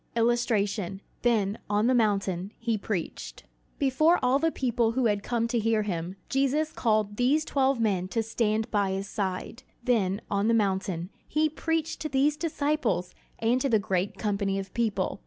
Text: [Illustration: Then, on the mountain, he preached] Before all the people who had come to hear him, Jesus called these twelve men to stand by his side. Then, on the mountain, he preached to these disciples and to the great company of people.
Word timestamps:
[Illustration: 0.15 0.99
Then, 1.21 1.59
on 1.69 1.85
the 1.85 1.93
mountain, 1.93 2.53
he 2.57 2.75
preached] 2.75 3.43
Before 3.77 4.17
all 4.23 4.39
the 4.39 4.51
people 4.51 4.93
who 4.93 5.05
had 5.05 5.21
come 5.21 5.47
to 5.49 5.59
hear 5.59 5.83
him, 5.83 6.15
Jesus 6.27 6.73
called 6.73 7.17
these 7.17 7.45
twelve 7.45 7.79
men 7.79 8.07
to 8.07 8.23
stand 8.23 8.71
by 8.71 8.93
his 8.93 9.07
side. 9.07 9.61
Then, 9.83 10.19
on 10.27 10.47
the 10.47 10.55
mountain, 10.55 11.11
he 11.27 11.49
preached 11.49 11.99
to 11.99 12.09
these 12.09 12.35
disciples 12.35 13.13
and 13.37 13.61
to 13.61 13.69
the 13.69 13.77
great 13.77 14.17
company 14.17 14.57
of 14.57 14.73
people. 14.73 15.19